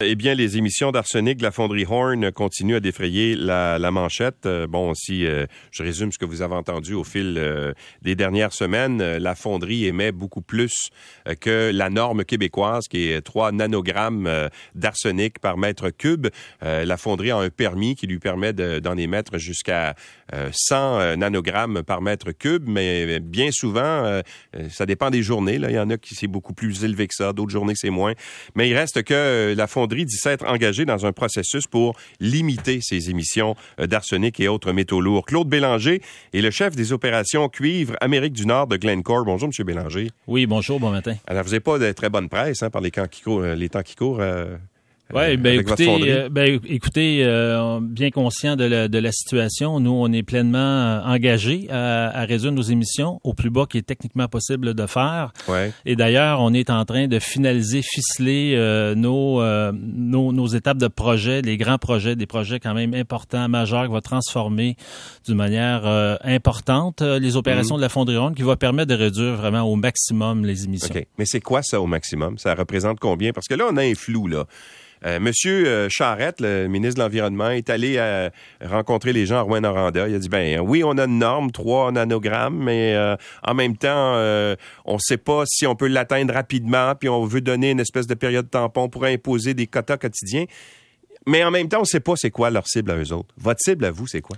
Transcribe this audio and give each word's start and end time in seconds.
Eh 0.00 0.14
bien, 0.14 0.34
les 0.34 0.56
émissions 0.56 0.92
d'arsenic 0.92 1.38
de 1.38 1.42
la 1.42 1.50
fonderie 1.50 1.84
Horn 1.84 2.30
continuent 2.30 2.76
à 2.76 2.80
défrayer 2.80 3.34
la, 3.34 3.90
manchette. 3.90 4.46
Euh, 4.46 4.68
bon, 4.68 4.94
si 4.94 5.26
euh, 5.26 5.46
je 5.72 5.82
résume 5.82 6.12
ce 6.12 6.18
que 6.18 6.24
vous 6.24 6.40
avez 6.40 6.54
entendu 6.54 6.94
au 6.94 7.02
fil 7.02 7.34
euh, 7.36 7.72
des 8.02 8.14
dernières 8.14 8.52
semaines, 8.52 9.02
la 9.02 9.34
fonderie 9.34 9.86
émet 9.86 10.12
beaucoup 10.12 10.40
plus 10.40 10.90
que 11.40 11.72
la 11.74 11.90
norme 11.90 12.24
québécoise, 12.24 12.86
qui 12.86 13.08
est 13.08 13.22
3 13.22 13.50
nanogrammes 13.50 14.48
d'arsenic 14.76 15.40
par 15.40 15.58
mètre 15.58 15.90
cube. 15.90 16.28
la 16.62 16.96
fonderie 16.96 17.32
a 17.32 17.38
un 17.38 17.50
permis 17.50 17.96
qui 17.96 18.06
lui 18.06 18.20
permet 18.20 18.52
d'en 18.52 18.96
émettre 18.96 19.38
jusqu'à 19.38 19.96
100 20.52 21.16
nanogrammes 21.16 21.82
par 21.82 22.02
mètre 22.02 22.30
cube, 22.30 22.68
mais 22.68 23.18
bien 23.18 23.50
souvent, 23.50 24.22
ça 24.70 24.86
dépend 24.86 25.10
des 25.10 25.22
journées. 25.22 25.58
Là. 25.58 25.70
Il 25.70 25.74
y 25.74 25.78
en 25.80 25.90
a 25.90 25.98
qui 25.98 26.14
c'est 26.14 26.28
beaucoup 26.28 26.54
plus 26.54 26.84
élevé 26.84 27.08
que 27.08 27.14
ça, 27.14 27.32
d'autres 27.32 27.50
journées 27.50 27.74
c'est 27.76 27.90
moins. 27.90 28.14
Mais 28.54 28.68
il 28.68 28.76
reste 28.76 29.02
que 29.02 29.54
la 29.56 29.66
fonderie 29.66 29.87
dit 29.94 30.16
s'être 30.16 30.46
engagé 30.46 30.84
dans 30.84 31.06
un 31.06 31.12
processus 31.12 31.66
pour 31.66 31.96
limiter 32.20 32.80
ses 32.80 33.10
émissions 33.10 33.56
euh, 33.80 33.86
d'arsenic 33.86 34.38
et 34.40 34.48
autres 34.48 34.72
métaux 34.72 35.00
lourds. 35.00 35.24
Claude 35.24 35.48
Bélanger 35.48 36.02
est 36.32 36.40
le 36.40 36.50
chef 36.50 36.74
des 36.76 36.92
opérations 36.92 37.48
cuivre 37.48 37.96
Amérique 38.00 38.32
du 38.32 38.46
Nord 38.46 38.66
de 38.66 38.76
Glencore. 38.76 39.24
Bonjour, 39.24 39.48
M. 39.48 39.66
Bélanger. 39.66 40.10
Oui, 40.26 40.46
bonjour, 40.46 40.80
bon 40.80 40.90
matin. 40.90 41.16
Alors, 41.26 41.44
vous 41.44 41.50
n'avez 41.50 41.60
pas 41.60 41.78
de 41.78 41.92
très 41.92 42.10
bonne 42.10 42.28
presse 42.28 42.62
hein, 42.62 42.70
par 42.70 42.80
les, 42.80 42.90
temps 42.90 43.06
qui 43.06 43.22
courent, 43.22 43.42
euh, 43.42 43.54
les 43.54 43.68
temps 43.68 43.82
qui 43.82 43.94
courent. 43.94 44.20
Euh, 44.20 44.56
oui, 45.14 45.36
ben 45.38 45.58
écoutez, 45.58 45.88
euh, 45.88 46.28
ben 46.30 46.60
écoutez, 46.66 47.20
euh, 47.22 47.80
bien 47.80 48.10
conscient 48.10 48.56
de 48.56 48.64
la, 48.64 48.88
de 48.88 48.98
la 48.98 49.10
situation, 49.10 49.80
nous 49.80 49.92
on 49.92 50.12
est 50.12 50.22
pleinement 50.22 50.58
euh, 50.58 51.00
engagés 51.02 51.66
à, 51.70 52.08
à, 52.08 52.24
résoudre 52.24 52.54
nos 52.54 52.62
émissions 52.62 53.18
au 53.24 53.32
plus 53.32 53.48
bas 53.48 53.64
qui 53.68 53.78
est 53.78 53.82
techniquement 53.82 54.28
possible 54.28 54.74
de 54.74 54.86
faire. 54.86 55.32
Ouais. 55.48 55.72
Et 55.86 55.96
d'ailleurs, 55.96 56.40
on 56.42 56.52
est 56.52 56.68
en 56.68 56.84
train 56.84 57.08
de 57.08 57.18
finaliser, 57.18 57.80
ficeler 57.82 58.56
nos, 58.96 59.42
nos, 59.72 60.32
nos 60.32 60.46
étapes 60.46 60.78
de 60.78 60.88
projet, 60.88 61.40
les 61.42 61.56
grands 61.56 61.78
projets, 61.78 62.14
des 62.14 62.26
projets 62.26 62.60
quand 62.60 62.74
même 62.74 62.92
importants, 62.92 63.48
majeurs, 63.48 63.84
qui 63.84 63.90
vont 63.90 64.00
transformer 64.00 64.76
d'une 65.26 65.36
manière 65.36 65.86
importante 66.22 67.00
les 67.00 67.36
opérations 67.36 67.76
mhm. 67.76 67.80
de 67.80 67.84
la 67.84 67.88
fonderie 67.88 68.16
ronde, 68.16 68.34
qui 68.34 68.42
va 68.42 68.56
permettre 68.56 68.88
de 68.88 68.94
réduire 68.94 69.36
vraiment 69.36 69.62
au 69.62 69.76
maximum 69.76 70.44
les 70.44 70.64
émissions. 70.64 70.94
OK. 70.94 71.06
Mais 71.18 71.24
c'est 71.24 71.40
quoi 71.40 71.62
ça 71.62 71.80
au 71.80 71.86
maximum? 71.86 72.38
Ça 72.38 72.54
représente 72.54 73.00
combien? 73.00 73.32
Parce 73.32 73.46
que 73.46 73.54
là, 73.54 73.64
on 73.70 73.76
a 73.76 73.82
un 73.82 73.94
flou 73.94 74.26
là. 74.26 74.44
Euh, 75.04 75.20
Monsieur 75.20 75.66
euh, 75.66 75.88
Charette, 75.90 76.40
le 76.40 76.66
ministre 76.68 76.96
de 76.96 77.02
l'Environnement, 77.02 77.50
est 77.50 77.70
allé 77.70 77.96
euh, 77.98 78.30
rencontrer 78.62 79.12
les 79.12 79.26
gens 79.26 79.36
à 79.36 79.40
Rouen-Noranda. 79.42 80.08
Il 80.08 80.14
a 80.14 80.18
dit, 80.18 80.28
ben 80.28 80.60
oui, 80.60 80.82
on 80.84 80.98
a 80.98 81.04
une 81.04 81.18
norme, 81.18 81.50
3 81.50 81.92
nanogrammes, 81.92 82.56
mais 82.56 82.96
en 83.42 83.54
même 83.54 83.76
temps, 83.76 84.14
on 84.84 84.94
ne 84.94 84.98
sait 84.98 85.16
pas 85.16 85.44
si 85.46 85.66
on 85.66 85.74
peut 85.74 85.88
l'atteindre 85.88 86.34
rapidement, 86.34 86.94
puis 86.94 87.08
on 87.08 87.24
veut 87.24 87.40
donner 87.40 87.70
une 87.70 87.80
espèce 87.80 88.06
de 88.06 88.14
période 88.14 88.50
tampon 88.50 88.88
pour 88.88 89.04
imposer 89.04 89.54
des 89.54 89.66
quotas 89.66 89.96
quotidiens. 89.96 90.44
Mais 91.26 91.44
en 91.44 91.50
même 91.50 91.68
temps, 91.68 91.78
on 91.78 91.82
ne 91.82 91.86
sait 91.86 92.00
pas 92.00 92.14
c'est 92.16 92.30
quoi 92.30 92.50
leur 92.50 92.66
cible 92.66 92.90
à 92.90 92.96
eux 92.96 93.12
autres. 93.12 93.34
Votre 93.36 93.60
cible 93.60 93.84
à 93.84 93.90
vous, 93.90 94.06
c'est 94.06 94.20
quoi? 94.20 94.36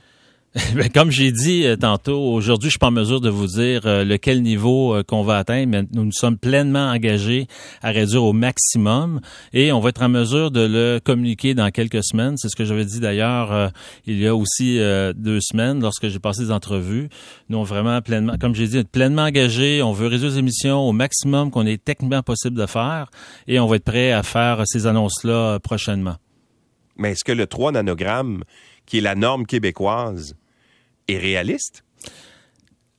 Ben, 0.75 0.89
comme 0.89 1.13
j'ai 1.13 1.31
dit 1.31 1.65
euh, 1.65 1.77
tantôt, 1.77 2.21
aujourd'hui, 2.21 2.71
je 2.71 2.73
suis 2.73 2.79
pas 2.79 2.89
en 2.89 2.93
mesure 2.93 3.21
de 3.21 3.29
vous 3.29 3.47
dire 3.47 3.83
euh, 3.87 4.03
lequel 4.03 4.43
niveau 4.43 4.97
euh, 4.97 5.05
qu'on 5.05 5.23
va 5.23 5.39
atteindre, 5.39 5.69
mais 5.69 5.83
nous 5.93 6.05
nous 6.05 6.13
sommes 6.13 6.39
pleinement 6.39 6.91
engagés 6.91 7.47
à 7.83 7.91
réduire 7.91 8.25
au 8.25 8.33
maximum 8.33 9.21
et 9.53 9.71
on 9.71 9.79
va 9.79 9.91
être 9.91 10.03
en 10.03 10.09
mesure 10.09 10.51
de 10.51 10.61
le 10.61 10.99
communiquer 10.99 11.55
dans 11.55 11.71
quelques 11.71 12.03
semaines. 12.03 12.37
C'est 12.37 12.49
ce 12.49 12.57
que 12.57 12.65
j'avais 12.65 12.85
dit 12.85 12.99
d'ailleurs 12.99 13.71
il 14.07 14.19
y 14.19 14.27
a 14.27 14.35
aussi 14.35 14.79
deux 15.15 15.41
semaines 15.41 15.81
lorsque 15.81 16.09
j'ai 16.09 16.19
passé 16.19 16.45
des 16.45 16.51
entrevues. 16.51 17.09
Nous, 17.49 17.59
on 17.59 17.63
vraiment 17.63 18.01
pleinement, 18.03 18.35
comme 18.41 18.55
j'ai 18.55 18.67
dit, 18.67 18.83
pleinement 18.85 19.23
engagés. 19.23 19.83
On 19.83 19.93
veut 19.93 20.09
réduire 20.09 20.31
les 20.31 20.39
émissions 20.39 20.81
au 20.81 20.93
maximum 20.93 21.51
qu'on 21.51 21.67
est 21.67 21.83
techniquement 21.83 22.23
possible 22.23 22.57
de 22.57 22.67
faire 22.67 23.11
et 23.47 23.61
on 23.61 23.67
va 23.67 23.77
être 23.77 23.85
prêt 23.85 24.11
à 24.11 24.23
faire 24.23 24.63
ces 24.67 24.87
annonces-là 24.87 25.61
prochainement. 25.61 26.17
Mais 26.97 27.13
est-ce 27.13 27.25
que 27.25 27.33
le 27.33 27.47
3 27.47 27.73
nanogrammes, 27.73 28.43
qui 28.87 28.99
est 28.99 29.03
la 29.03 29.15
norme 29.15 29.47
québécoise, 29.47 30.35
est 31.11 31.19
réaliste? 31.19 31.85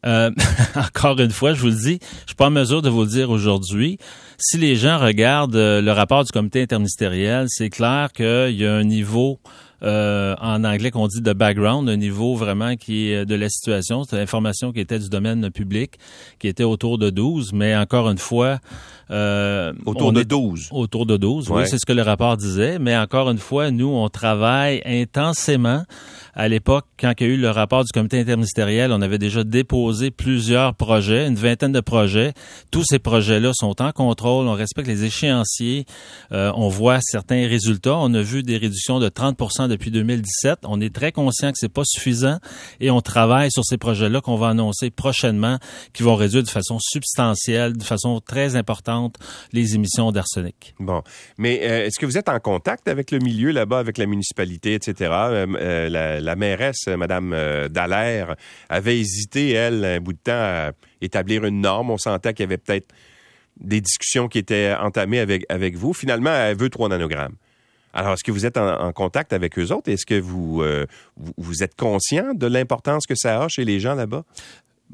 Euh, 0.06 0.32
encore 0.76 1.20
une 1.20 1.32
fois, 1.32 1.54
je 1.54 1.62
vous 1.62 1.68
le 1.68 1.76
dis, 1.76 2.00
je 2.22 2.28
suis 2.28 2.36
pas 2.36 2.48
en 2.48 2.52
mesure 2.52 2.82
de 2.82 2.90
vous 2.90 3.02
le 3.02 3.10
dire 3.10 3.30
aujourd'hui. 3.30 3.98
Si 4.38 4.58
les 4.58 4.76
gens 4.76 4.98
regardent 4.98 5.56
euh, 5.56 5.82
le 5.82 5.92
rapport 5.92 6.24
du 6.24 6.32
comité 6.32 6.62
interministériel, 6.62 7.46
c'est 7.50 7.70
clair 7.70 8.12
qu'il 8.12 8.56
y 8.56 8.66
a 8.66 8.74
un 8.74 8.84
niveau 8.84 9.40
euh, 9.84 10.36
en 10.40 10.64
anglais 10.64 10.92
qu'on 10.92 11.08
dit 11.08 11.22
de 11.22 11.34
background, 11.34 11.90
un 11.90 11.98
niveau 11.98 12.36
vraiment 12.36 12.76
qui 12.76 13.12
est 13.12 13.26
de 13.26 13.36
la 13.36 13.50
situation. 13.50 14.04
C'est 14.04 14.16
l'information 14.16 14.72
qui 14.72 14.80
était 14.80 15.00
du 15.00 15.10
domaine 15.10 15.50
public, 15.50 15.98
qui 16.40 16.48
était 16.48 16.64
autour 16.64 17.00
de 17.00 17.10
12, 17.10 17.54
mais 17.54 17.76
encore 17.76 18.10
une 18.10 18.20
fois... 18.20 18.60
Euh, 19.10 19.74
autour 19.86 20.14
de 20.14 20.24
12. 20.24 20.70
Autour 20.72 21.06
de 21.06 21.18
12, 21.18 21.50
oui, 21.50 21.64
c'est 21.66 21.78
ce 21.80 21.86
que 21.86 21.94
le 21.94 22.04
rapport 22.04 22.38
disait. 22.38 22.80
Mais 22.80 22.96
encore 22.96 23.30
une 23.30 23.40
fois, 23.40 23.72
nous, 23.72 23.90
on 23.90 24.08
travaille 24.08 24.82
intensément. 24.86 25.84
À 26.34 26.48
l'époque, 26.48 26.86
quand 27.00 27.14
il 27.20 27.28
y 27.28 27.30
a 27.30 27.34
eu 27.34 27.38
le 27.38 27.50
rapport 27.50 27.84
du 27.84 27.92
comité 27.94 28.20
interministériel, 28.20 28.92
on 28.92 29.02
avait 29.02 29.18
déjà 29.18 29.44
déposé 29.44 30.12
plusieurs 30.12 30.76
projets, 30.76 31.28
une 31.28 31.36
vingtaine 31.36 31.72
de 31.72 31.82
projets. 31.82 32.34
Tous 32.72 32.84
ces 32.86 33.00
projets-là 33.00 33.52
sont 33.54 33.82
en 33.82 33.92
contrôle, 33.92 34.48
on 34.48 34.54
respecte 34.54 34.88
les 34.88 35.04
échéanciers, 35.04 35.86
euh, 36.32 36.52
on 36.56 36.70
voit 36.70 37.00
certains 37.02 37.48
résultats. 37.48 37.98
On 37.98 38.14
a 38.14 38.22
vu 38.22 38.44
des 38.44 38.58
réductions 38.58 39.00
de 39.00 39.10
30% 39.10 39.68
depuis 39.68 39.92
2017. 39.92 40.60
On 40.64 40.80
est 40.80 40.94
très 40.94 41.12
conscient 41.12 41.52
que 41.52 41.58
c'est 41.58 41.72
pas 41.72 41.84
suffisant 41.86 42.38
et 42.80 42.92
on 42.92 43.02
travaille 43.02 43.52
sur 43.52 43.66
ces 43.66 43.78
projets-là 43.78 44.22
qu'on 44.22 44.38
va 44.38 44.50
annoncer 44.50 44.90
prochainement 44.90 45.58
qui 45.94 46.04
vont 46.04 46.16
réduire 46.16 46.44
de 46.44 46.50
façon 46.50 46.78
substantielle, 46.80 47.78
de 47.78 47.84
façon 47.84 48.22
très 48.22 48.56
importante 48.56 49.16
les 49.52 49.76
émissions 49.76 50.12
d'arsenic. 50.12 50.76
Bon, 50.80 51.02
mais 51.38 51.60
euh, 51.64 51.86
est-ce 51.86 52.00
que 52.00 52.06
vous 52.06 52.18
êtes 52.18 52.30
en 52.30 52.40
contact 52.40 52.88
avec 52.88 53.12
le 53.12 53.20
milieu 53.20 53.52
là-bas, 53.52 53.80
avec 53.80 53.98
la 53.98 54.06
municipalité, 54.06 54.74
etc. 54.74 55.12
la, 56.24 56.36
mairesse, 56.36 56.88
Madame 56.88 57.36
Dallaire, 57.70 58.36
avait 58.70 59.00
hésité 59.00 59.52
elle 59.52 59.84
un 59.84 60.00
bout 60.00 60.14
de 60.14 60.20
temps 60.20 60.32
à 60.34 60.72
établir 61.02 61.46
une 61.46 61.62
norme. 61.62 61.92
On 61.92 61.98
sentait 61.98 62.34
qu'il 62.34 62.44
y 62.44 62.48
avait 62.48 62.58
peut-être 62.58 62.94
des 63.60 63.82
discussions 63.82 64.28
qui 64.28 64.40
étaient 64.40 64.74
entamées 64.80 65.20
avec, 65.20 65.76
vous. 65.76 65.94
Finalement, 65.94 66.32
elle 66.32 66.58
veut 66.58 66.70
trois 66.70 66.90
nanogrammes. 66.90 67.36
Alors, 67.94 68.14
est-ce 68.14 68.24
que 68.24 68.32
vous 68.32 68.46
êtes 68.46 68.58
en, 68.58 68.92
contact 68.94 69.34
avec 69.34 69.60
eux 69.60 69.72
autres? 69.72 69.92
Est-ce 69.92 70.06
que 70.06 70.16
euh, 70.16 70.86
vous, 71.18 71.64
êtes 71.64 71.76
conscient 71.76 72.34
de 72.34 72.48
l'importance 72.48 73.06
que 73.06 73.16
ça 73.16 73.44
a 73.44 73.48
chez 73.50 73.66
les 73.66 73.82
gens 73.82 73.96
là-bas? 73.96 74.24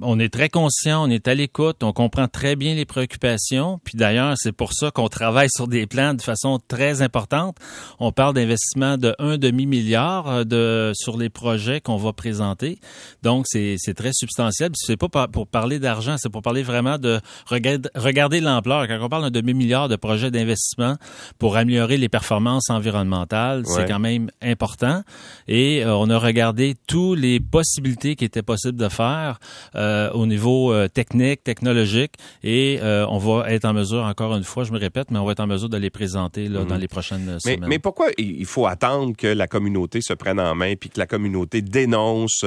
On 0.01 0.19
est 0.19 0.29
très 0.29 0.49
conscient, 0.49 1.07
on 1.07 1.09
est 1.09 1.27
à 1.27 1.33
l'écoute, 1.33 1.83
on 1.83 1.93
comprend 1.93 2.27
très 2.27 2.55
bien 2.55 2.75
les 2.75 2.85
préoccupations. 2.85 3.79
Puis 3.83 3.95
d'ailleurs, 3.95 4.35
c'est 4.37 4.51
pour 4.51 4.73
ça 4.73 4.91
qu'on 4.91 5.07
travaille 5.07 5.49
sur 5.49 5.67
des 5.67 5.87
plans 5.87 6.13
de 6.13 6.21
façon 6.21 6.59
très 6.67 7.01
importante. 7.01 7.57
On 7.99 8.11
parle 8.11 8.33
d'investissement 8.35 8.97
de 8.97 9.15
un 9.19 9.37
demi-milliard 9.37 10.27
euh, 10.27 10.43
de 10.43 10.91
sur 10.95 11.17
les 11.17 11.29
projets 11.29 11.81
qu'on 11.81 11.97
va 11.97 12.13
présenter. 12.13 12.79
Donc 13.23 13.45
c'est 13.47 13.77
très 13.95 14.11
substantiel. 14.13 14.71
C'est 14.75 14.97
pas 14.97 15.27
pour 15.27 15.47
parler 15.47 15.79
d'argent, 15.79 16.15
c'est 16.17 16.29
pour 16.29 16.41
parler 16.41 16.63
vraiment 16.63 16.97
de 16.97 17.19
regarder, 17.47 17.89
regarder 17.95 18.39
l'ampleur. 18.39 18.87
Quand 18.87 18.99
on 19.01 19.09
parle 19.09 19.23
d'un 19.23 19.41
demi-milliard 19.41 19.89
de 19.89 19.95
projets 19.95 20.31
d'investissement 20.31 20.95
pour 21.39 21.57
améliorer 21.57 21.97
les 21.97 22.09
performances 22.09 22.69
environnementales, 22.69 23.63
c'est 23.65 23.87
quand 23.87 23.99
même 23.99 24.29
important. 24.41 25.01
Et 25.47 25.83
euh, 25.83 25.95
on 25.95 26.09
a 26.09 26.17
regardé 26.17 26.75
toutes 26.87 27.19
les 27.19 27.39
possibilités 27.39 28.15
qui 28.15 28.25
étaient 28.25 28.41
possibles 28.41 28.77
de 28.77 28.89
faire. 28.89 29.39
Euh, 29.75 29.86
euh, 29.87 30.11
au 30.11 30.25
niveau 30.25 30.73
euh, 30.73 30.87
technique, 30.87 31.43
technologique, 31.43 32.13
et 32.43 32.79
euh, 32.81 33.05
on 33.09 33.17
va 33.17 33.51
être 33.51 33.65
en 33.65 33.73
mesure, 33.73 34.03
encore 34.03 34.35
une 34.35 34.43
fois, 34.43 34.63
je 34.63 34.71
me 34.71 34.77
répète, 34.77 35.11
mais 35.11 35.19
on 35.19 35.25
va 35.25 35.31
être 35.31 35.39
en 35.39 35.47
mesure 35.47 35.69
de 35.69 35.77
les 35.77 35.89
présenter 35.89 36.49
là, 36.49 36.65
dans 36.65 36.75
mhm. 36.75 36.81
les 36.81 36.87
prochaines 36.87 37.25
mais, 37.25 37.39
semaines. 37.39 37.69
Mais 37.69 37.79
pourquoi 37.79 38.07
il 38.17 38.45
faut 38.45 38.67
attendre 38.67 39.15
que 39.15 39.27
la 39.27 39.47
communauté 39.47 40.01
se 40.01 40.13
prenne 40.13 40.39
en 40.39 40.55
main, 40.55 40.75
puis 40.75 40.89
que 40.89 40.99
la 40.99 41.07
communauté 41.07 41.61
dénonce 41.61 42.43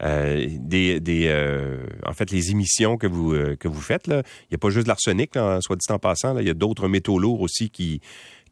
des, 0.00 1.00
des 1.00 1.80
en 2.06 2.12
fait, 2.12 2.30
les 2.30 2.50
émissions 2.50 2.96
que 2.96 3.06
vous 3.06 3.34
que 3.58 3.68
vous 3.68 3.80
faites 3.80 4.06
là? 4.06 4.22
Il 4.44 4.52
n'y 4.52 4.54
a 4.56 4.58
pas 4.58 4.70
juste 4.70 4.86
l'arsenic, 4.86 5.32
soit 5.60 5.76
dit 5.76 5.92
en 5.92 5.98
passant. 5.98 6.34
Là, 6.34 6.42
il 6.42 6.46
y 6.46 6.50
a 6.50 6.54
d'autres 6.54 6.88
métaux 6.88 7.18
lourds 7.18 7.40
aussi 7.40 7.70
qui 7.70 8.00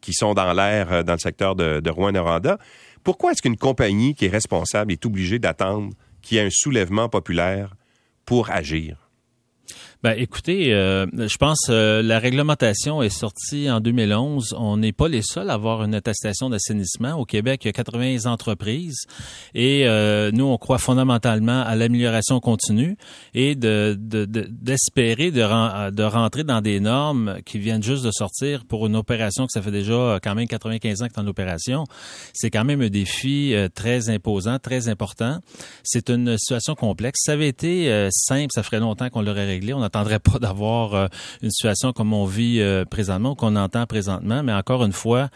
qui 0.01 0.13
sont 0.13 0.33
dans 0.33 0.53
l'air 0.53 1.03
dans 1.03 1.13
le 1.13 1.19
secteur 1.19 1.55
de, 1.55 1.79
de 1.81 1.89
Rouen-Noranda. 1.89 2.57
Pourquoi 3.03 3.31
est-ce 3.31 3.41
qu'une 3.41 3.57
compagnie 3.57 4.15
qui 4.15 4.25
est 4.25 4.29
responsable 4.29 4.91
est 4.91 5.05
obligée 5.05 5.39
d'attendre 5.39 5.93
qu'il 6.21 6.37
y 6.37 6.39
ait 6.39 6.45
un 6.45 6.49
soulèvement 6.51 7.09
populaire 7.09 7.75
pour 8.29 8.51
agir? 8.51 9.09
Ben, 10.01 10.13
écoutez, 10.17 10.73
euh, 10.73 11.05
je 11.13 11.35
pense 11.35 11.67
euh, 11.69 12.01
la 12.01 12.19
réglementation 12.19 13.03
est 13.03 13.09
sortie 13.09 13.69
en 13.69 13.81
2011. 13.81 14.55
On 14.57 14.77
n'est 14.77 14.93
pas 14.93 15.09
les 15.09 15.21
seuls 15.21 15.49
à 15.49 15.55
avoir 15.55 15.83
une 15.83 15.93
attestation 15.93 16.49
d'assainissement. 16.49 17.15
Au 17.15 17.25
Québec, 17.25 17.65
il 17.65 17.67
y 17.67 17.69
a 17.69 17.73
80 17.73 18.25
entreprises 18.31 19.01
et 19.53 19.89
euh, 19.89 20.31
nous, 20.31 20.45
on 20.45 20.57
croit 20.57 20.77
fondamentalement 20.77 21.63
à 21.63 21.75
l'amélioration 21.75 22.39
continue 22.39 22.95
et 23.33 23.55
de, 23.55 23.97
d'espérer 23.99 25.31
de, 25.31 25.91
de, 25.91 26.03
rentrer 26.03 26.45
dans 26.45 26.61
des 26.61 26.79
normes 26.79 27.39
qui 27.45 27.59
viennent 27.59 27.83
juste 27.83 28.05
de 28.05 28.11
sortir 28.11 28.63
pour 28.63 28.87
une 28.87 28.95
opération 28.95 29.47
que 29.47 29.51
ça 29.51 29.61
fait 29.61 29.69
déjà 29.69 30.17
quand 30.23 30.33
même 30.33 30.47
95 30.47 31.01
ans 31.01 31.07
que 31.09 31.13
est 31.13 31.19
en 31.19 31.27
opération. 31.27 31.83
C'est 32.31 32.51
quand 32.51 32.63
même 32.63 32.79
un 32.79 32.89
défi 32.89 33.53
euh, 33.53 33.67
très 33.67 34.09
imposant, 34.09 34.59
très 34.59 34.87
important. 34.87 35.39
C'est 35.83 36.09
une 36.09 36.37
situation 36.37 36.75
complexe. 36.75 37.19
Ça 37.25 37.33
avait 37.33 37.49
été 37.49 38.07
simple, 38.11 38.47
ça 38.53 38.63
ferait 38.63 38.79
longtemps 38.79 39.09
qu'on 39.09 39.21
l'aurait 39.21 39.45
réglé. 39.45 39.73
S'attendrait 39.89 40.19
pas 40.19 40.39
d'avoir 40.41 41.09
une 41.41 41.51
situation 41.51 41.91
comme 41.93 42.13
on 42.13 42.25
vit 42.25 42.63
présentement, 42.89 43.35
qu'on 43.35 43.55
entend 43.55 43.85
présentement. 43.85 44.43
Mais 44.43 44.53
encore 44.53 44.83
une 44.85 44.93
fois, 44.93 45.29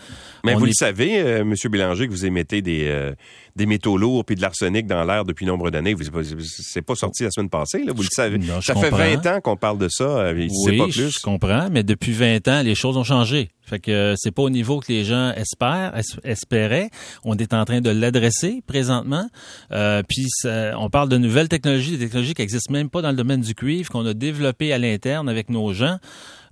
mais 0.44 0.55
vous 0.55 0.65
le 0.65 0.73
savez, 0.73 1.44
Monsieur 1.44 1.69
Bélanger, 1.69 2.07
que 2.07 2.11
vous 2.11 2.25
émettez 2.25 2.61
des 2.61 3.13
des 3.55 3.65
métaux 3.65 3.97
lourds 3.97 4.25
puis 4.25 4.35
de 4.35 4.41
l'arsenic 4.41 4.88
dans 4.88 5.03
l'air 5.03 5.25
depuis 5.25 5.45
nombre 5.45 5.69
d'années. 5.69 5.95
C'est 6.39 6.81
pas 6.81 6.95
sorti 6.95 7.23
la 7.23 7.31
semaine 7.31 7.50
passée, 7.50 7.83
là, 7.83 7.94
vous 7.94 8.01
le 8.01 8.09
savez. 8.11 8.39
ça 8.61 8.75
fait 8.75 8.89
20 8.89 9.25
ans 9.27 9.41
qu'on 9.41 9.55
parle 9.55 9.77
de 9.77 9.88
ça, 9.89 10.31
oui, 10.33 10.77
pas 10.77 10.85
plus. 10.85 11.11
je 11.11 11.19
comprends, 11.19 11.69
mais 11.71 11.83
depuis 11.83 12.11
20 12.11 12.47
ans, 12.47 12.61
les 12.63 12.75
choses 12.75 12.97
ont 12.97 13.03
changé. 13.03 13.50
Fait 13.73 13.79
que 13.79 13.91
euh, 13.91 14.13
c'est 14.17 14.29
pas 14.29 14.43
au 14.43 14.51
niveau 14.51 14.79
que 14.79 14.91
les 14.91 15.03
gens 15.03 15.31
espèrent, 15.35 15.99
espéraient. 16.23 16.91
On 17.23 17.35
est 17.37 17.55
en 17.55 17.65
train 17.65 17.81
de 17.81 17.89
l'adresser 17.89 18.61
présentement. 18.67 19.27
Euh, 19.71 20.03
puis 20.07 20.27
on 20.45 20.91
parle 20.91 21.09
de 21.09 21.17
nouvelles 21.17 21.49
technologies, 21.49 21.97
des 21.97 22.05
technologies 22.05 22.35
qui 22.35 22.43
existent 22.43 22.71
même 22.71 22.91
pas 22.91 23.01
dans 23.01 23.09
le 23.09 23.15
domaine 23.15 23.41
du 23.41 23.55
cuivre, 23.55 23.89
qu'on 23.89 24.05
a 24.05 24.13
développées 24.13 24.73
à 24.73 24.77
l'interne 24.77 25.27
avec 25.27 25.49
nos 25.49 25.73
gens. 25.73 25.97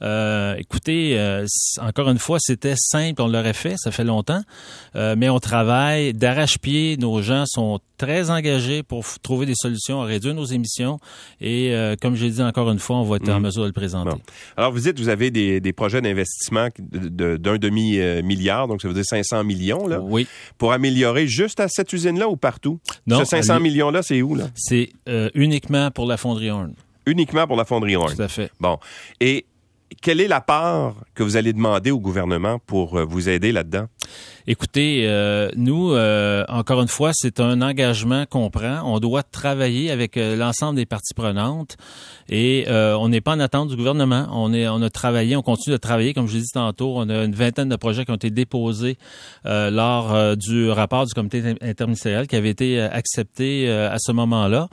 Euh, 0.01 0.55
écoutez, 0.57 1.15
encore 1.79 2.09
une 2.09 2.17
fois, 2.17 2.39
c'était 2.39 2.73
simple, 2.75 3.21
on 3.21 3.27
l'aurait 3.27 3.53
fait, 3.53 3.75
ça 3.77 3.91
fait 3.91 4.03
longtemps, 4.03 4.41
mais 4.95 5.29
on 5.29 5.39
travaille 5.39 6.15
d'arrache-pied. 6.15 6.97
Nos 6.97 7.21
gens 7.21 7.43
sont 7.45 7.79
très 8.01 8.31
engagés 8.31 8.81
pour 8.83 9.05
trouver 9.21 9.45
des 9.45 9.53
solutions 9.55 10.01
à 10.01 10.05
réduire 10.05 10.33
nos 10.33 10.45
émissions. 10.45 10.99
Et 11.39 11.73
comme 12.01 12.15
j'ai 12.15 12.29
dit 12.29 12.41
encore 12.41 12.69
une 12.71 12.79
fois, 12.79 12.97
on 12.97 13.03
va 13.03 13.17
être 13.17 13.29
en 13.29 13.35
mhm. 13.35 13.45
mesure 13.45 13.61
de 13.61 13.67
le 13.67 13.73
présenter. 13.73 14.17
Alors, 14.57 14.71
vous 14.71 14.79
dites, 14.79 14.99
vous 14.99 15.09
avez 15.09 15.29
des, 15.29 15.59
des 15.59 15.73
projets 15.73 16.01
d'investissement 16.01 16.69
d'un 16.79 17.57
demi-milliard, 17.57 18.67
donc 18.67 18.81
ça 18.81 18.87
veut 18.87 18.93
dire 18.93 19.05
500 19.05 19.43
millions, 19.43 19.87
là, 19.87 19.99
oui. 20.01 20.27
pour 20.57 20.73
améliorer 20.73 21.27
juste 21.27 21.59
à 21.59 21.67
cette 21.67 21.93
usine-là 21.93 22.27
ou 22.27 22.37
partout? 22.37 22.79
Non. 23.05 23.19
Ce 23.19 23.25
500 23.25 23.59
millions-là, 23.59 24.01
c'est 24.01 24.21
où, 24.21 24.35
là? 24.35 24.45
C'est 24.55 24.89
uniquement 25.35 25.91
pour 25.91 26.05
la 26.07 26.17
fonderie 26.17 26.49
Horn. 26.49 26.73
Uniquement 27.05 27.47
pour 27.47 27.55
la 27.55 27.65
fonderie 27.65 27.95
Horn. 27.95 28.15
Tout 28.15 28.21
à 28.21 28.27
fait. 28.27 28.51
Bon. 28.59 28.77
Et 29.19 29.45
quelle 30.01 30.21
est 30.21 30.27
la 30.27 30.41
part 30.41 30.95
que 31.13 31.23
vous 31.23 31.35
allez 31.35 31.53
demander 31.53 31.91
au 31.91 31.99
gouvernement 31.99 32.59
pour 32.59 32.97
euh, 32.97 33.05
vous 33.05 33.29
aider 33.29 33.51
là-dedans? 33.51 33.87
Écoutez, 34.47 35.03
euh, 35.05 35.51
nous, 35.55 35.91
euh, 35.91 36.43
encore 36.49 36.81
une 36.81 36.87
fois, 36.87 37.11
c'est 37.13 37.39
un 37.39 37.61
engagement 37.61 38.25
qu'on 38.25 38.49
prend. 38.49 38.81
On 38.85 38.99
doit 38.99 39.21
travailler 39.21 39.91
avec 39.91 40.17
euh, 40.17 40.35
l'ensemble 40.35 40.77
des 40.77 40.87
parties 40.87 41.13
prenantes 41.13 41.77
et 42.27 42.65
on 42.69 43.09
n'est 43.09 43.21
pas 43.21 43.33
en 43.33 43.39
attente 43.39 43.69
du 43.69 43.75
gouvernement. 43.75 44.27
On 44.31 44.53
est, 44.53 44.67
on 44.67 44.81
a 44.81 44.89
travaillé, 44.89 45.35
on 45.35 45.41
continue 45.41 45.73
de 45.73 45.77
travailler. 45.77 46.13
Comme 46.13 46.27
je 46.27 46.35
l'ai 46.35 46.41
dit 46.41 46.51
tantôt, 46.53 46.93
on 46.95 47.09
a 47.09 47.25
une 47.25 47.35
vingtaine 47.35 47.67
de 47.67 47.75
projets 47.75 48.05
qui 48.05 48.11
ont 48.11 48.15
été 48.15 48.29
déposés 48.29 48.97
lors 49.43 50.37
du 50.37 50.69
rapport 50.69 51.05
du 51.05 51.13
comité 51.13 51.55
interministériel 51.61 52.27
qui 52.27 52.37
avait 52.37 52.49
été 52.49 52.79
accepté 52.79 53.69
à 53.69 53.97
ce 53.99 54.13
moment-là. 54.13 54.69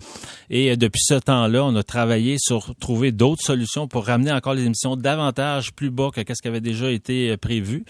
Et 0.50 0.76
depuis 0.76 1.02
ce 1.02 1.14
temps-là, 1.14 1.64
on 1.64 1.74
a 1.74 1.82
travaillé 1.82 2.36
sur 2.38 2.76
trouver 2.76 3.10
d'autres 3.10 3.42
solutions 3.44 3.88
pour 3.88 4.06
ramener 4.06 4.30
encore 4.30 4.54
les 4.54 4.64
émissions 4.64 4.94
davantage 4.94 5.72
plus 5.72 5.90
bas 5.90 6.10
que 6.14 6.20
ce 6.20 6.40
qui 6.40 6.48
avait 6.48 6.60
déjà 6.60 6.92
été 6.92 7.36
prévu 7.38 7.84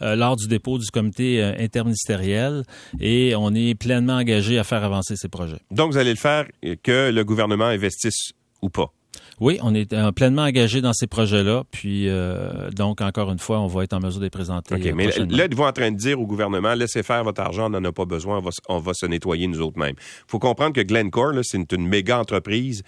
lors 0.00 0.36
du 0.36 0.46
dépôt 0.46 0.78
du 0.78 0.87
comité 0.90 1.42
euh, 1.42 1.54
interministériel 1.58 2.62
et 3.00 3.34
on 3.36 3.54
est 3.54 3.74
pleinement 3.74 4.16
engagé 4.16 4.58
à 4.58 4.64
faire 4.64 4.84
avancer 4.84 5.16
ces 5.16 5.28
projets. 5.28 5.58
Donc, 5.70 5.92
vous 5.92 5.98
allez 5.98 6.10
le 6.10 6.16
faire 6.16 6.46
que 6.82 7.10
le 7.10 7.24
gouvernement 7.24 7.66
investisse 7.66 8.32
ou 8.62 8.70
pas? 8.70 8.92
Oui, 9.40 9.58
on 9.62 9.74
est 9.74 9.92
euh, 9.92 10.10
pleinement 10.10 10.42
engagé 10.42 10.80
dans 10.80 10.92
ces 10.92 11.06
projets-là. 11.06 11.62
Puis, 11.70 12.08
euh, 12.08 12.70
donc, 12.70 13.00
encore 13.00 13.30
une 13.30 13.38
fois, 13.38 13.60
on 13.60 13.68
va 13.68 13.84
être 13.84 13.92
en 13.92 14.00
mesure 14.00 14.18
de 14.18 14.24
les 14.24 14.30
présenter. 14.30 14.74
OK, 14.74 14.94
mais 14.94 15.06
là, 15.06 15.44
êtes-vous 15.44 15.62
en 15.62 15.72
train 15.72 15.92
de 15.92 15.96
dire 15.96 16.20
au 16.20 16.26
gouvernement, 16.26 16.74
laissez 16.74 17.02
faire 17.02 17.22
votre 17.22 17.40
argent, 17.40 17.66
on 17.66 17.70
n'en 17.70 17.84
a 17.84 17.92
pas 17.92 18.04
besoin, 18.04 18.42
on 18.68 18.78
va, 18.78 18.94
se 18.94 19.06
nettoyer 19.06 19.46
nous 19.46 19.60
autres 19.60 19.78
mêmes. 19.78 19.94
Il 19.98 20.30
faut 20.30 20.40
comprendre 20.40 20.72
que 20.72 20.80
Glencore, 20.80 21.34
c'est 21.42 21.72
une, 21.72 21.86
méga 21.86 22.18
entreprise 22.18 22.82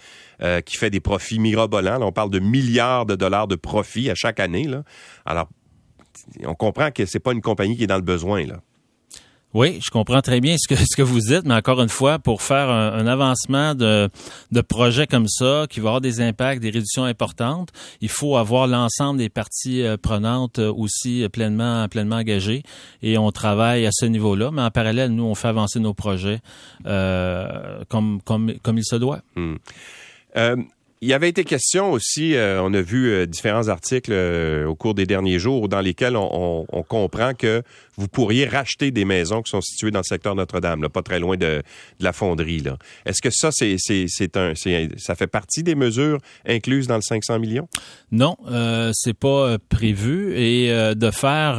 qui 0.65 0.75
fait 0.75 0.89
des 0.89 0.99
profits 0.99 1.39
mirobolants. 1.39 2.01
on 2.01 2.11
parle 2.11 2.31
de 2.31 2.39
milliards 2.39 3.05
de 3.05 3.15
dollars 3.15 3.47
de 3.47 3.55
profits 3.55 4.09
à 4.09 4.15
chaque 4.15 4.39
année. 4.39 4.65
Là. 4.65 4.83
Alors, 5.25 5.49
on 6.45 6.55
comprend 6.55 6.91
que 6.91 7.05
c'est 7.05 7.19
pas 7.19 7.33
une 7.33 7.41
compagnie 7.41 7.77
qui 7.77 7.83
est 7.83 7.87
dans 7.87 7.95
le 7.95 8.01
besoin, 8.01 8.45
là. 8.45 8.61
Oui, 9.53 9.79
je 9.83 9.89
comprends 9.89 10.21
très 10.21 10.39
bien 10.39 10.55
ce 10.57 10.67
que, 10.67 10.75
ce 10.79 10.95
que 10.95 11.01
vous 11.01 11.19
dites, 11.19 11.43
mais 11.43 11.55
encore 11.55 11.81
une 11.81 11.89
fois, 11.89 12.19
pour 12.19 12.41
faire 12.41 12.69
un, 12.69 13.05
avancement 13.05 13.75
de, 13.75 14.09
de 14.51 14.61
projets 14.61 15.07
comme 15.07 15.27
ça, 15.27 15.65
qui 15.69 15.79
va 15.79 15.89
avoir 15.89 16.01
des 16.01 16.21
impacts, 16.21 16.61
des 16.61 16.69
réductions 16.69 17.03
importantes, 17.03 17.69
il 17.99 18.09
faut 18.09 18.37
avoir 18.37 18.67
l'ensemble 18.67 19.19
des 19.19 19.29
parties 19.29 19.83
euh, 19.83 19.97
prenantes 19.97 20.59
euh, 20.59 20.71
aussi 20.71 21.27
pleinement, 21.31 21.87
pleinement 21.89 22.17
engagées. 22.17 22.63
Et 23.01 23.17
on 23.17 23.31
travaille 23.31 23.85
à 23.85 23.91
ce 23.91 24.05
niveau-là, 24.05 24.51
mais 24.51 24.61
en 24.61 24.71
parallèle, 24.71 25.11
nous, 25.11 25.23
on 25.23 25.35
fait 25.35 25.49
avancer 25.49 25.79
nos 25.79 25.93
projets 25.93 26.39
euh, 26.85 27.83
comme, 27.89 28.21
comme, 28.21 28.53
comme 28.61 28.77
il 28.77 28.85
se 28.85 28.95
doit. 28.95 29.21
Hmm. 29.35 29.55
Il 31.03 31.09
y 31.09 31.13
avait 31.13 31.29
été 31.29 31.43
question 31.45 31.93
aussi, 31.93 32.35
euh, 32.35 32.61
on 32.61 32.71
a 32.75 32.81
vu 32.81 33.09
euh, 33.09 33.25
différents 33.25 33.69
articles 33.69 34.11
euh, 34.13 34.67
au 34.67 34.75
cours 34.75 34.93
des 34.93 35.07
derniers 35.07 35.39
jours 35.39 35.67
dans 35.67 35.81
lesquels 35.81 36.15
on, 36.15 36.67
on, 36.71 36.83
comprend 36.83 37.33
que 37.33 37.63
vous 37.97 38.07
pourriez 38.07 38.45
racheter 38.45 38.91
des 38.91 39.03
maisons 39.03 39.41
qui 39.41 39.49
sont 39.49 39.61
situées 39.61 39.89
dans 39.89 40.01
le 40.01 40.03
secteur 40.03 40.35
Notre-Dame, 40.35 40.87
pas 40.89 41.01
très 41.01 41.19
loin 41.19 41.37
de, 41.37 41.63
de 41.99 42.03
la 42.03 42.13
fonderie. 42.13 42.63
Est-ce 43.07 43.19
que 43.19 43.31
ça, 43.31 43.49
c'est, 43.51 43.77
c'est, 43.79 44.05
c'est 44.07 44.37
un, 44.37 44.53
ça 44.97 45.15
fait 45.15 45.25
partie 45.25 45.63
des 45.63 45.73
mesures 45.73 46.19
incluses 46.47 46.85
dans 46.85 46.97
le 46.97 47.01
500 47.01 47.39
millions? 47.39 47.67
Non, 48.11 48.37
euh, 48.51 48.91
c'est 48.93 49.17
pas 49.17 49.57
prévu. 49.69 50.37
Et 50.37 50.69
de 50.69 51.11
faire 51.11 51.57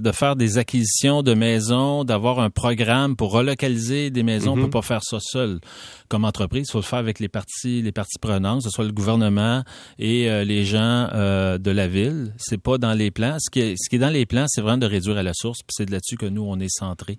de 0.00 0.12
faire 0.12 0.36
des 0.36 0.58
acquisitions 0.58 1.22
de 1.22 1.32
maisons, 1.32 2.04
d'avoir 2.04 2.40
un 2.40 2.50
programme 2.50 3.16
pour 3.16 3.32
relocaliser 3.32 4.10
des 4.10 4.22
maisons, 4.22 4.52
on 4.52 4.56
mm-hmm. 4.56 4.64
peut 4.64 4.70
pas 4.70 4.82
faire 4.82 5.02
ça 5.02 5.18
seul 5.20 5.60
comme 6.08 6.24
entreprise. 6.24 6.66
Il 6.68 6.72
faut 6.72 6.78
le 6.78 6.84
faire 6.84 6.98
avec 6.98 7.20
les 7.20 7.28
parties 7.28 7.80
les 7.82 7.92
parties 7.92 8.18
prenantes 8.20 8.65
ce 8.66 8.74
soit 8.74 8.84
le 8.84 8.92
gouvernement 8.92 9.62
et 9.98 10.28
euh, 10.28 10.44
les 10.44 10.64
gens 10.64 11.08
euh, 11.12 11.58
de 11.58 11.70
la 11.70 11.86
ville. 11.88 12.34
C'est 12.36 12.60
pas 12.60 12.78
dans 12.78 12.94
les 12.94 13.10
plans. 13.10 13.36
Ce 13.38 13.50
qui 13.50 13.60
est, 13.60 13.98
dans 13.98 14.10
les 14.10 14.26
plans, 14.26 14.46
c'est 14.48 14.60
vraiment 14.60 14.78
de 14.78 14.86
réduire 14.86 15.16
à 15.16 15.22
la 15.22 15.34
source. 15.34 15.60
Puis 15.60 15.74
c'est 15.76 15.88
là-dessus 15.88 16.16
que 16.16 16.26
nous, 16.26 16.42
on 16.42 16.58
est 16.58 16.70
centré 16.70 17.18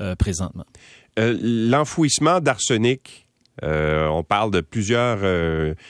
euh, 0.00 0.14
présentement. 0.16 0.64
L'enfouissement 1.16 2.40
d'arsenic, 2.40 3.26
on 3.60 4.22
parle 4.22 4.52
de 4.52 4.60
plusieurs 4.60 5.18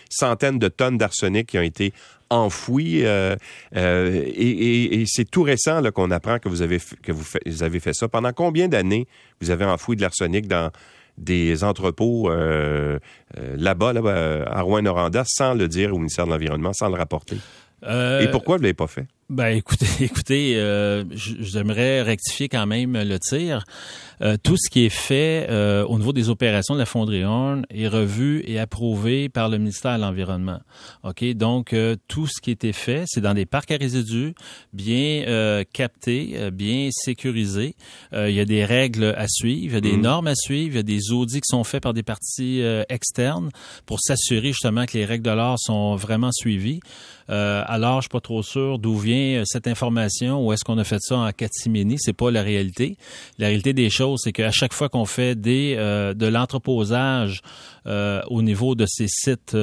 centaines 0.08 0.58
de 0.58 0.68
tonnes 0.68 0.96
d'arsenic 0.96 1.48
qui 1.48 1.58
ont 1.58 1.62
été 1.62 1.92
enfouies. 2.30 3.04
et, 3.74 5.04
c'est 5.06 5.30
tout 5.30 5.42
récent 5.42 5.82
qu'on 5.94 6.10
apprend 6.10 6.38
que 6.38 6.48
vous 6.48 6.62
avez 6.62 6.80
que 7.02 7.12
vous, 7.12 7.26
vous 7.44 7.62
avez 7.62 7.78
fait 7.78 7.92
ça. 7.92 8.08
Pendant 8.08 8.32
combien 8.32 8.68
d'années 8.68 9.06
vous 9.42 9.50
avez 9.50 9.66
enfoui 9.66 9.96
de 9.96 10.00
l'arsenic 10.00 10.46
dans 10.46 10.70
des 11.18 11.64
entrepôts 11.64 12.30
euh, 12.30 12.98
euh, 13.38 13.56
là-bas, 13.56 13.92
là, 13.92 14.44
à 14.46 14.62
Rouen-Noranda, 14.62 15.24
sans 15.26 15.54
le 15.54 15.68
dire 15.68 15.94
au 15.94 15.98
ministère 15.98 16.26
de 16.26 16.30
l'Environnement, 16.30 16.72
sans 16.72 16.88
le 16.88 16.96
rapporter. 16.96 17.36
Euh, 17.84 18.20
Et 18.20 18.30
pourquoi 18.30 18.56
vous 18.56 18.62
ne 18.62 18.64
l'avez 18.64 18.74
pas 18.74 18.86
fait? 18.86 19.06
Ben 19.30 19.48
écoutez, 19.48 19.86
écoutez, 20.00 20.56
euh, 20.56 21.04
j'aimerais 21.12 22.00
rectifier 22.00 22.48
quand 22.48 22.66
même 22.66 22.96
le 22.96 23.18
tir. 23.18 23.62
Euh, 24.22 24.38
tout 24.42 24.56
ce 24.56 24.70
qui 24.70 24.86
est 24.86 24.88
fait 24.88 25.46
euh, 25.50 25.84
au 25.84 25.98
niveau 25.98 26.14
des 26.14 26.30
opérations 26.30 26.72
de 26.72 26.78
la 26.78 26.86
fonderie 26.86 27.24
Horn 27.24 27.66
est 27.68 27.88
revu 27.88 28.42
et 28.46 28.58
approuvé 28.58 29.28
par 29.28 29.50
le 29.50 29.58
ministère 29.58 29.98
de 29.98 30.00
l'Environnement. 30.00 30.60
Ok, 31.04 31.22
donc 31.34 31.76
tout 32.08 32.26
ce 32.26 32.40
qui 32.40 32.50
était 32.50 32.72
fait, 32.72 33.04
c'est 33.06 33.20
dans 33.20 33.34
des 33.34 33.44
parcs 33.44 33.70
à 33.70 33.76
résidus 33.76 34.32
bien 34.72 35.62
captés, 35.72 36.50
bien 36.50 36.88
sécurisés. 36.90 37.76
il 38.12 38.30
y 38.30 38.40
a 38.40 38.44
des 38.46 38.64
règles 38.64 39.14
à 39.16 39.28
suivre, 39.28 39.72
il 39.72 39.74
y 39.74 39.76
a 39.76 39.80
des 39.92 39.96
mmh. 39.98 40.00
normes 40.00 40.26
à 40.26 40.34
suivre, 40.34 40.74
il 40.74 40.76
y 40.76 40.80
a 40.80 40.82
des 40.82 41.12
audits 41.12 41.40
qui 41.40 41.48
sont 41.50 41.64
faits 41.64 41.82
par 41.82 41.92
des 41.92 42.02
parties 42.02 42.62
externes 42.88 43.50
pour 43.86 44.00
s'assurer 44.00 44.48
justement 44.48 44.86
que 44.86 44.96
les 44.96 45.04
règles 45.04 45.24
de 45.24 45.30
l'art 45.30 45.58
sont 45.58 45.96
vraiment 45.96 46.32
suivies. 46.32 46.80
alors, 47.28 48.00
je 48.00 48.06
suis 48.06 48.08
pas 48.08 48.20
trop 48.20 48.42
sûr 48.42 48.78
d'où 48.78 48.96
vient 48.96 49.17
euh, 49.18 49.42
cette 49.44 49.66
information 49.66 50.44
ou 50.44 50.52
est-ce 50.52 50.64
qu'on 50.64 50.78
a 50.78 50.84
fait 50.84 51.00
ça 51.00 51.16
en 51.16 51.30
catimini? 51.32 51.96
C'est 51.98 52.12
pas 52.12 52.30
la 52.30 52.42
réalité. 52.42 52.96
La 53.38 53.48
réalité 53.48 53.72
des 53.72 53.90
choses, 53.90 54.20
c'est 54.24 54.32
qu'à 54.32 54.50
chaque 54.50 54.72
fois 54.72 54.88
qu'on 54.88 55.04
fait 55.04 55.34
des 55.34 55.74
euh, 55.78 56.14
de 56.14 56.26
l'entreposage 56.26 57.42
euh, 57.88 58.20
au 58.28 58.42
niveau 58.42 58.74
de 58.74 58.86
ces 58.86 59.06
sites 59.08 59.56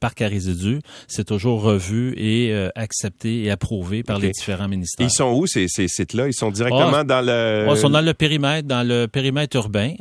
parcs 0.00 0.22
à 0.22 0.28
résidus, 0.28 0.80
c'est 1.08 1.24
toujours 1.24 1.62
revu 1.62 2.14
et 2.16 2.54
accepté 2.74 3.44
et 3.44 3.50
approuvé 3.50 4.02
par 4.02 4.18
les 4.18 4.30
différents 4.30 4.68
ministères. 4.68 5.06
ils 5.06 5.10
sont 5.10 5.32
où 5.32 5.46
ces, 5.46 5.66
ces 5.68 5.88
sites-là? 5.88 6.28
Ils 6.28 6.34
sont 6.34 6.50
directement 6.50 6.92
ah, 6.94 7.04
dans 7.04 7.20
le... 7.20 7.66
ils 7.70 7.76
sont 7.76 7.90
dans 7.90 8.00
le 8.00 8.14
périmètre, 8.14 8.66
dans 8.66 8.86
le 8.86 9.06
périmètre 9.06 9.56
urbain. 9.56 9.94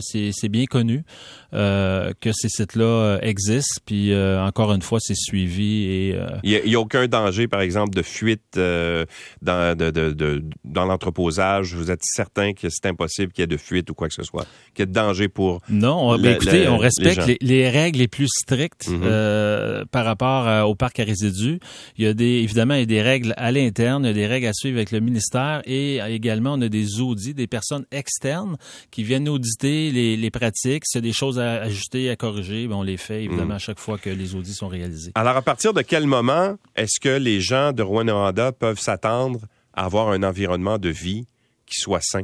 c'est 0.00 0.48
bien 0.48 0.66
connu 0.66 1.04
que 1.52 2.32
ces 2.32 2.48
sites-là 2.48 3.18
existent. 3.22 3.80
Puis 3.86 4.14
encore 4.14 4.72
une 4.72 4.82
fois, 4.82 4.98
c'est 5.00 5.16
suivi 5.16 5.84
et... 5.84 6.16
Il 6.42 6.50
n'y 6.50 6.74
a, 6.74 6.78
a, 6.78 6.80
aucun 6.80 7.06
danger, 7.06 7.48
par 7.48 7.60
exemple, 7.60 7.94
de 7.94 8.02
fuite 8.02 8.56
euh, 8.56 9.04
dans, 9.42 9.76
de, 9.76 9.90
de, 9.90 10.10
de, 10.12 10.44
dans 10.64 10.84
l'entreposage, 10.84 11.74
vous 11.74 11.90
êtes 11.90 12.02
certain 12.02 12.52
que 12.52 12.68
c'est 12.68 12.86
impossible 12.86 13.32
qu'il 13.32 13.42
y 13.42 13.44
ait 13.44 13.46
de 13.46 13.56
fuite 13.56 13.90
ou 13.90 13.94
quoi 13.94 14.08
que 14.08 14.14
ce 14.14 14.22
soit, 14.22 14.46
qu'il 14.74 14.80
y 14.80 14.82
ait 14.82 14.86
de 14.86 14.92
danger 14.92 15.28
pour... 15.28 15.60
Non, 15.68 16.12
le- 16.16 16.22
ben, 16.22 16.34
écoutez, 16.34 16.64
le- 16.64 16.70
on 16.70 16.78
respecte 16.78 17.19
gens. 17.20 17.26
les, 17.26 17.38
les 17.40 17.68
règles 17.68 17.98
les 17.98 18.08
plus 18.08 18.28
strictes 18.28 18.88
Mhm. 18.88 19.00
euh, 19.04 19.84
par 19.90 20.04
rapport 20.04 20.46
à- 20.48 20.66
au 20.66 20.74
parc 20.74 21.00
à 21.00 21.04
résidus. 21.04 21.58
Il 21.96 22.04
y 22.04 22.06
a 22.06 22.14
des, 22.14 22.24
évidemment, 22.42 22.74
il 22.74 22.80
y 22.80 22.82
a 22.82 22.86
des 22.86 23.02
règles 23.02 23.34
à 23.36 23.52
l'interne, 23.52 24.04
il 24.04 24.08
y 24.08 24.10
a 24.10 24.14
des 24.14 24.26
règles 24.26 24.46
à 24.46 24.52
suivre 24.52 24.76
avec 24.76 24.90
le 24.90 25.00
ministère 25.00 25.62
et 25.64 25.98
également, 26.08 26.54
on 26.54 26.62
a 26.62 26.68
des 26.68 27.00
audits, 27.00 27.34
des 27.34 27.46
personnes 27.46 27.84
externes 27.92 28.56
qui 28.90 29.02
viennent 29.04 29.28
auditer 29.28 29.90
les, 29.90 30.16
les 30.16 30.30
pratiques. 30.30 30.84
S'il 30.86 30.98
y 30.98 31.04
a 31.04 31.08
des 31.08 31.12
choses 31.12 31.38
à 31.38 31.62
ajuster, 31.62 32.10
à 32.10 32.16
corriger, 32.16 32.66
ben, 32.66 32.76
on 32.76 32.82
les 32.82 32.96
fait, 32.96 33.24
évidemment, 33.24 33.44
Mhm. 33.44 33.50
à 33.52 33.58
chaque 33.58 33.78
fois 33.78 33.98
que 33.98 34.10
les 34.10 34.34
audits 34.34 34.54
sont 34.54 34.68
réalisés. 34.68 35.12
Alors, 35.14 35.36
à 35.36 35.42
partir 35.42 35.72
de 35.72 35.82
quel 35.82 36.06
moment 36.06 36.56
est-ce 36.76 37.00
que 37.00 37.16
les 37.18 37.40
gens 37.40 37.72
de 37.72 37.82
Rwanda 37.82 38.52
peuvent 38.52 38.80
s'attendre 38.80 39.40
à 39.74 39.84
avoir 39.84 40.08
un 40.10 40.22
environnement 40.22 40.78
de 40.78 40.88
vie 40.88 41.24
qui 41.66 41.76
soit 41.80 42.00
sain? 42.02 42.22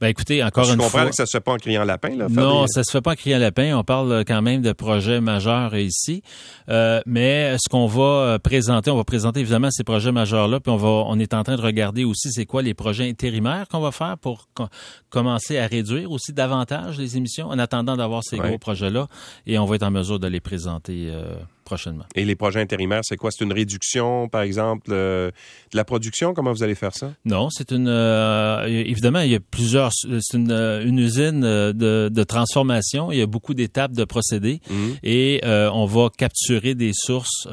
Ben, 0.00 0.08
écoutez, 0.08 0.44
encore 0.44 0.64
Je 0.64 0.72
une 0.72 0.78
comprends 0.78 0.98
fois... 1.00 1.08
que 1.08 1.14
ça 1.14 1.26
se 1.26 1.32
fait 1.36 1.40
pas 1.40 1.52
en 1.52 1.56
criant 1.56 1.84
lapin, 1.84 2.10
là. 2.16 2.28
Non, 2.28 2.62
des- 2.62 2.68
ça 2.68 2.84
se 2.84 2.90
fait 2.92 3.00
pas 3.00 3.16
crier 3.16 3.34
à 3.34 3.38
lapin. 3.38 3.76
On 3.76 3.82
parle 3.82 4.12
euh, 4.12 4.22
quand 4.26 4.42
même 4.42 4.62
de 4.62 4.72
projets 4.72 5.20
majeurs 5.20 5.74
euh, 5.74 5.80
ici. 5.80 6.22
Euh, 6.68 7.00
mais 7.06 7.56
ce 7.58 7.68
qu'on 7.68 7.86
va 7.86 8.02
euh, 8.02 8.38
présenter, 8.38 8.90
on 8.90 8.96
va 8.96 9.04
présenter 9.04 9.40
évidemment 9.40 9.70
ces 9.70 9.82
projets 9.84 10.12
majeurs-là, 10.12 10.60
puis 10.60 10.70
on 10.70 10.76
va, 10.76 10.88
on 10.88 11.18
est 11.18 11.34
en 11.34 11.42
train 11.42 11.56
de 11.56 11.62
regarder 11.62 12.04
aussi 12.04 12.30
c'est 12.30 12.46
quoi 12.46 12.62
les 12.62 12.74
projets 12.74 13.08
intérimaires 13.08 13.66
qu'on 13.68 13.80
va 13.80 13.90
faire 13.90 14.16
pour 14.18 14.48
co- 14.54 14.68
commencer 15.10 15.58
à 15.58 15.66
réduire 15.66 16.10
aussi 16.12 16.32
davantage 16.32 16.98
les 16.98 17.16
émissions 17.16 17.48
en 17.48 17.58
attendant 17.58 17.96
d'avoir 17.96 18.22
ces 18.22 18.38
Ouais. 18.38 18.48
gros 18.50 18.58
projets-là. 18.58 19.08
Et 19.46 19.58
on 19.58 19.64
va 19.64 19.74
être 19.76 19.82
en 19.82 19.90
mesure 19.90 20.18
de 20.20 20.28
les 20.28 20.40
présenter 20.40 21.08
euh, 21.10 21.34
prochainement. 21.68 22.06
Et 22.14 22.24
les 22.24 22.34
projets 22.42 22.60
intérimaires, 22.60 23.02
c'est 23.08 23.16
quoi? 23.16 23.30
C'est 23.30 23.44
une 23.44 23.52
réduction, 23.52 24.28
par 24.28 24.42
exemple, 24.42 24.88
euh, 24.90 25.30
de 25.72 25.76
la 25.76 25.84
production? 25.84 26.32
Comment 26.34 26.52
vous 26.52 26.62
allez 26.62 26.74
faire 26.84 26.94
ça? 26.94 27.12
Non, 27.24 27.50
c'est 27.50 27.70
une 27.72 27.88
euh, 27.88 28.64
évidemment 28.66 29.20
il 29.20 29.30
y 29.30 29.34
a 29.34 29.40
plusieurs 29.40 29.90
c'est 29.92 30.36
une, 30.36 30.50
euh, 30.50 30.84
une 30.90 30.98
usine 30.98 31.40
de, 31.42 32.08
de 32.18 32.24
transformation. 32.24 33.12
Il 33.12 33.18
y 33.18 33.22
a 33.22 33.26
beaucoup 33.26 33.54
d'étapes 33.54 33.92
de 33.92 34.04
procédés 34.04 34.60
Mhm. 34.70 34.96
et 35.02 35.40
euh, 35.44 35.70
on 35.72 35.86
va 35.86 36.08
capturer 36.16 36.74
des 36.74 36.92
sources 36.94 37.46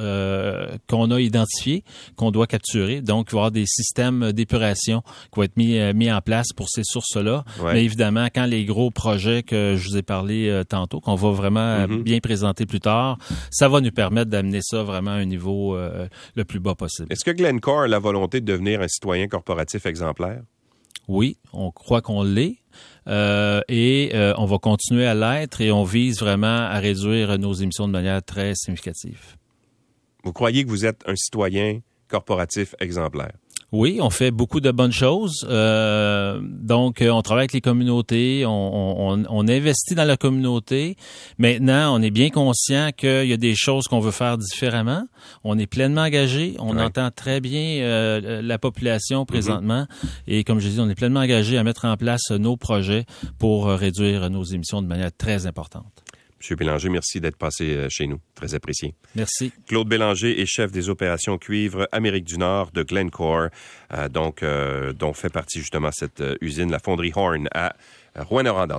qu'on 0.90 1.12
a 1.12 1.20
identifiées, 1.20 1.84
qu'on 2.16 2.32
doit 2.32 2.48
capturer. 2.48 3.02
Donc, 3.02 3.28
il 3.30 3.32
va 3.34 3.38
y 3.38 3.40
avoir 3.42 3.52
des 3.52 3.66
systèmes 3.66 4.32
d'épuration 4.32 5.02
qui 5.32 5.36
vont 5.38 5.44
être 5.44 5.58
mis, 5.58 5.78
mis 5.94 6.12
en 6.12 6.22
place 6.22 6.48
pour 6.56 6.70
ces 6.70 6.84
sources-là. 6.84 7.44
Ouais. 7.62 7.74
Mais 7.74 7.84
évidemment, 7.84 8.28
quand 8.34 8.46
les 8.46 8.64
gros 8.66 8.92
projets 8.92 9.44
que 9.44 9.76
je 9.78 9.90
vous 9.90 9.98
ai 9.98 10.04
parlé 10.04 10.62
tantôt, 10.70 11.00
qu'on 11.02 11.16
va 11.16 11.32
vraiment 11.32 11.88
Mhm. 11.88 12.04
bien 12.04 12.20
présenter 12.20 12.66
plus 12.66 12.80
tard, 12.80 13.18
ça 13.52 13.68
va 13.68 13.82
nous 13.82 13.92
permettre 13.92 14.05
d'amener 14.10 14.60
ça 14.62 14.84
vraiment 14.84 15.12
à 15.12 15.16
un 15.16 15.26
niveau 15.26 15.76
euh, 15.76 16.08
le 16.36 16.46
plus 16.46 16.60
bas 16.60 16.76
possible. 16.76 17.08
Est-ce 17.12 17.26
que 17.26 17.32
Glencore 17.32 17.82
a 17.82 17.88
la 17.88 18.00
volonté 18.00 18.42
de 18.42 18.46
devenir 18.46 18.82
un 18.82 18.88
citoyen 18.88 19.28
corporatif 19.28 19.86
exemplaire? 19.86 20.42
Oui, 21.08 21.38
on 21.54 21.72
croit 21.72 22.02
qu'on 22.02 22.24
l'est. 22.24 22.58
Euh, 23.08 23.62
et 23.68 24.12
euh, 24.16 24.34
on 24.38 24.46
va 24.46 24.58
continuer 24.58 25.06
à 25.06 25.14
l'être 25.14 25.62
et 25.62 25.72
on 25.72 25.84
vise 25.84 26.20
vraiment 26.20 26.48
à 26.48 26.80
réduire 26.80 27.38
nos 27.38 27.54
émissions 27.54 27.88
de 27.88 27.94
manière 27.94 28.24
très 28.24 28.54
significative. 28.56 29.36
Vous 30.24 30.34
croyez 30.34 30.64
que 30.66 30.70
vous 30.70 30.86
êtes 30.86 31.04
un 31.06 31.16
citoyen 31.16 31.82
corporatif 32.08 32.74
exemplaire? 32.80 33.34
Oui, 33.78 34.00
on 34.02 34.10
fait 34.10 34.32
beaucoup 34.32 34.62
de 34.62 34.72
bonnes 34.72 34.94
choses. 34.94 35.46
Euh, 35.50 36.40
donc, 36.42 37.02
euh, 37.02 37.10
on 37.10 37.22
travaille 37.22 37.42
avec 37.42 37.52
les 37.54 37.60
communautés, 37.62 38.46
on, 38.46 39.10
on- 39.12 39.24
on 39.30 39.48
investit 39.50 39.96
dans 39.96 40.06
la 40.06 40.16
communauté. 40.16 40.96
Maintenant, 41.40 41.94
on 41.94 42.02
est 42.02 42.10
bien 42.10 42.30
conscient 42.30 42.92
qu'il 42.96 43.26
y 43.28 43.34
a 43.34 43.38
des 43.38 43.54
choses 43.56 43.86
qu'on 43.90 44.00
veut 44.00 44.12
faire 44.12 44.38
différemment. 44.38 45.04
On 45.44 45.58
est 45.60 45.68
pleinement 45.68 46.04
engagé. 46.04 46.56
On 46.60 46.78
Ouais. 46.78 46.84
entend 46.84 47.10
très 47.12 47.42
bien 47.42 47.82
euh, 47.82 48.42
la 48.42 48.58
population 48.58 49.26
présentement. 49.26 49.88
Et 50.28 50.46
comme 50.46 50.60
je 50.60 50.70
dis, 50.70 50.80
on 50.80 50.90
est 50.90 50.96
pleinement 50.96 51.20
engagé 51.20 51.58
à 51.58 51.64
mettre 51.64 51.84
en 51.86 51.98
place 51.98 52.32
nos 52.32 52.56
projets 52.56 53.06
pour 53.40 53.66
réduire 53.68 54.30
nos 54.30 54.44
émissions 54.44 54.82
de 54.82 54.88
manière 54.88 55.12
très 55.16 55.48
importante. 55.48 55.86
Monsieur 56.46 56.58
Bélanger, 56.58 56.90
merci 56.90 57.20
d'être 57.20 57.38
passé 57.38 57.76
euh, 57.76 57.88
chez 57.90 58.06
nous. 58.06 58.20
Très 58.36 58.54
apprécié. 58.54 58.94
Merci. 59.16 59.52
Claude 59.66 59.90
Bélanger 59.90 60.40
est 60.40 60.46
chef 60.46 60.72
des 60.72 60.90
opérations 60.90 61.40
cuivre 61.40 61.90
Amérique 61.92 62.24
du 62.24 62.38
Nord 62.38 62.70
de 62.72 62.84
Glencore, 62.84 63.48
euh, 63.92 64.10
donc, 64.10 64.44
euh, 64.44 64.94
dont 64.94 65.14
fait 65.14 65.34
partie 65.34 65.58
justement 65.58 65.90
cette 65.92 66.22
usine, 66.42 66.70
la 66.70 66.78
fonderie 66.78 67.12
Horn 67.16 67.48
à 67.52 67.74
Rouen-Noranda. 68.16 68.74